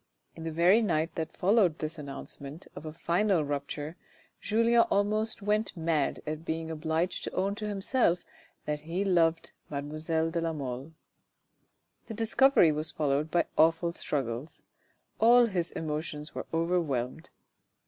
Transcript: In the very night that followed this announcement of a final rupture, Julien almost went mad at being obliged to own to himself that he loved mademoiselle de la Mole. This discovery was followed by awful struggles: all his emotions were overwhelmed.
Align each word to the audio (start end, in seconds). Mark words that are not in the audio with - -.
In 0.35 0.45
the 0.45 0.51
very 0.51 0.81
night 0.81 1.13
that 1.13 1.31
followed 1.37 1.77
this 1.77 1.99
announcement 1.99 2.65
of 2.75 2.87
a 2.87 2.91
final 2.91 3.45
rupture, 3.45 3.97
Julien 4.41 4.81
almost 4.89 5.43
went 5.43 5.77
mad 5.77 6.23
at 6.25 6.43
being 6.43 6.71
obliged 6.71 7.23
to 7.25 7.31
own 7.35 7.53
to 7.53 7.67
himself 7.67 8.25
that 8.65 8.79
he 8.79 9.05
loved 9.05 9.51
mademoiselle 9.69 10.31
de 10.31 10.41
la 10.41 10.53
Mole. 10.53 10.93
This 12.07 12.17
discovery 12.17 12.71
was 12.71 12.89
followed 12.89 13.29
by 13.29 13.45
awful 13.59 13.91
struggles: 13.91 14.63
all 15.19 15.45
his 15.45 15.69
emotions 15.69 16.33
were 16.33 16.47
overwhelmed. 16.51 17.29